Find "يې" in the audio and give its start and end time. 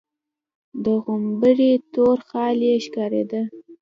2.67-2.75